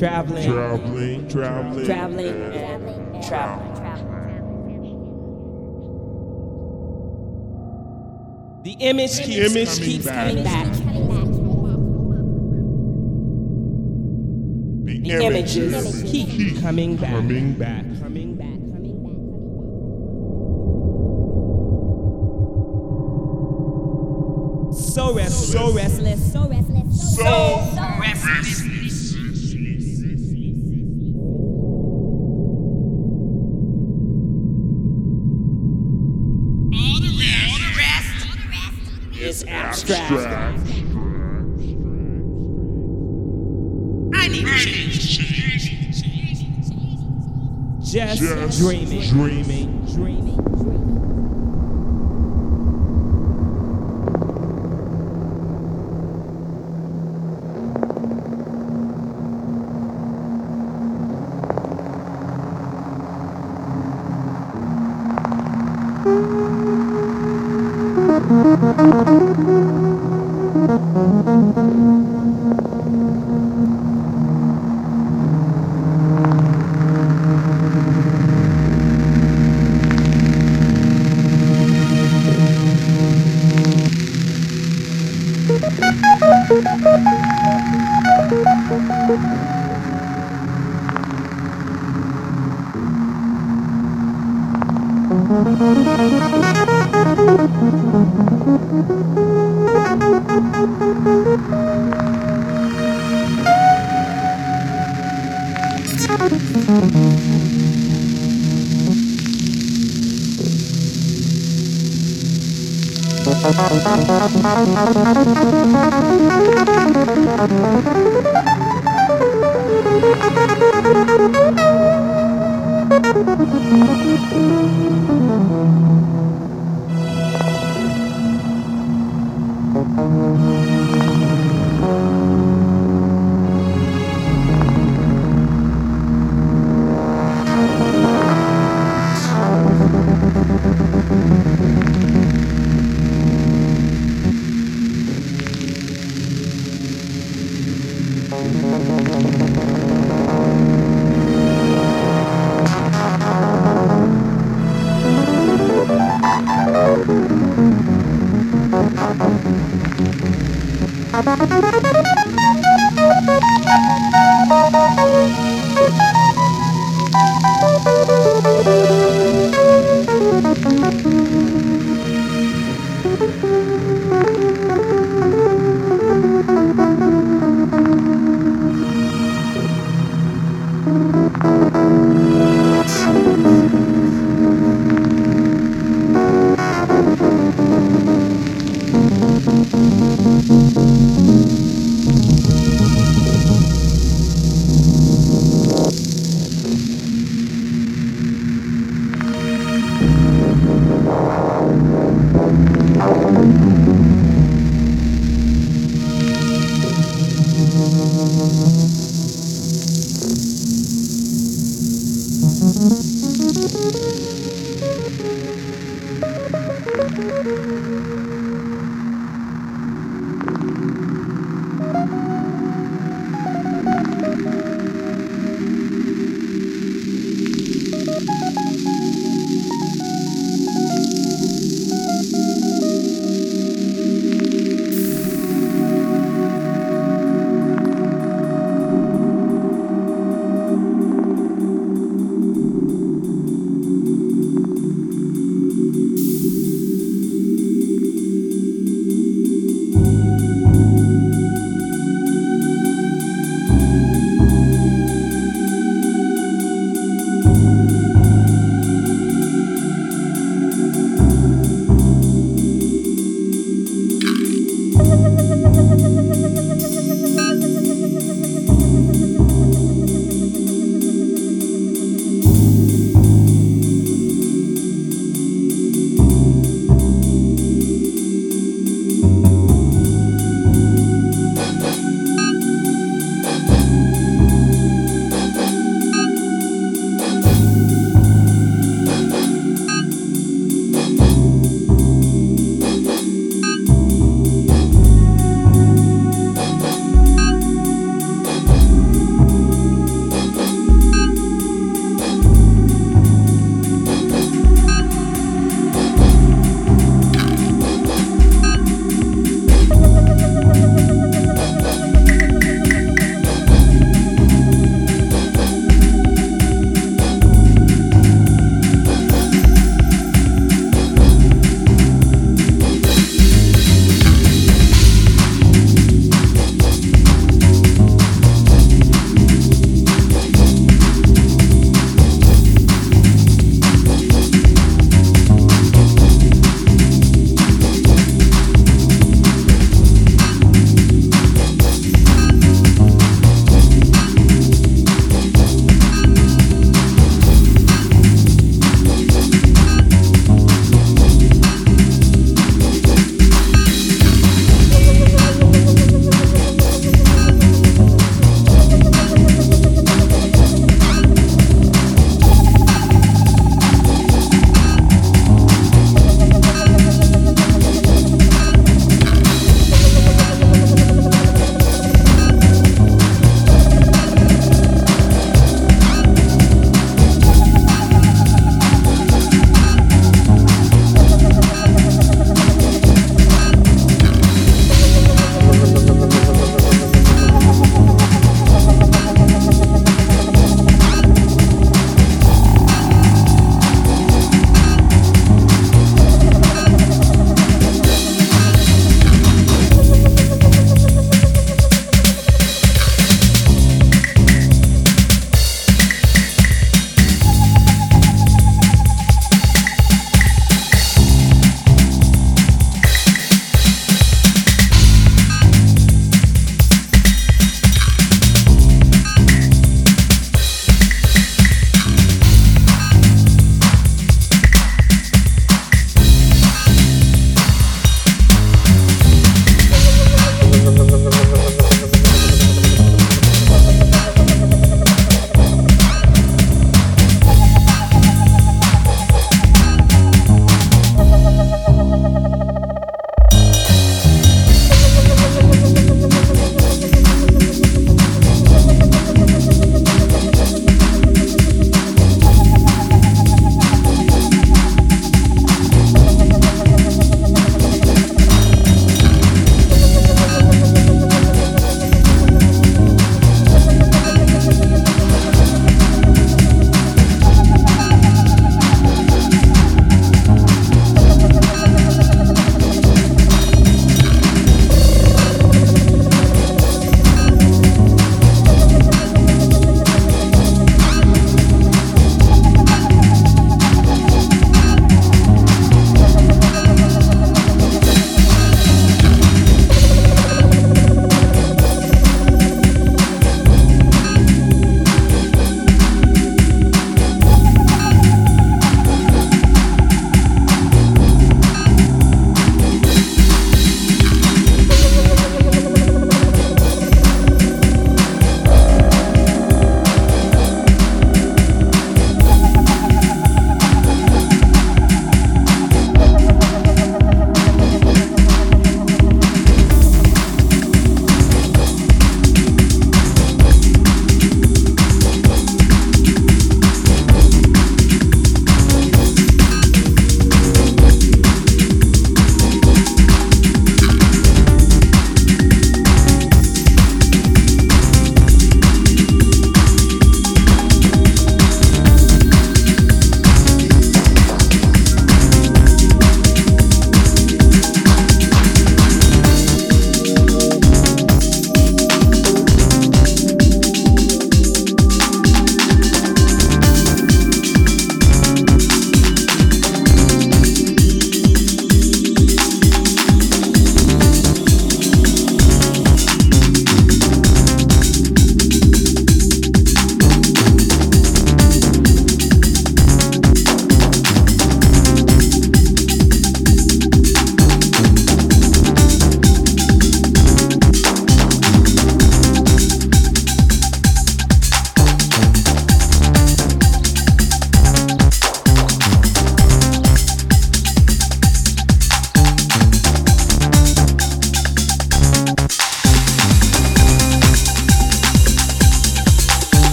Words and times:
traveling, 0.00 0.44
traveling, 0.50 1.28
traveling, 1.28 1.84
traveling, 1.84 2.34
and 3.14 3.22
traveling. 3.22 3.70
The 8.64 8.72
image 8.80 9.16
The 9.18 9.22
keeps, 9.24 9.50
image 9.54 9.68
keeps 9.68 9.78
keeps 9.78 10.06
coming 10.06 10.44
back. 10.44 10.66
The, 14.84 15.00
The 15.00 15.24
images 15.24 16.02
keep 16.10 16.60
coming 16.60 16.96
back. 16.96 17.10
coming 17.12 17.52
back. 17.54 17.84
Coming 18.00 18.34
back. 18.36 18.48
Coming 18.72 19.00
back. 19.04 19.20
So 24.72 25.14
restless. 25.14 25.52
So 25.52 25.72
restless. 25.72 26.32
So 26.32 26.48
restless. 26.48 27.16
So 27.16 27.28
restless. 28.00 28.79
Is 39.90 39.96
abstract. 39.96 40.58
abstract. 40.58 40.80
I 44.14 44.28
need 44.28 44.46
change. 44.46 45.18
Just, 47.82 48.22
Just 48.22 48.58
dreaming. 48.60 49.08
dreaming. 49.08 49.84
Dreaming. 49.86 50.79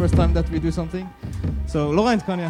First 0.00 0.16
time 0.16 0.32
that 0.32 0.48
we 0.48 0.58
do 0.58 0.70
something. 0.70 1.06
So 1.68 1.90
Laurent, 1.92 2.24
kan 2.24 2.38
je? 2.40 2.48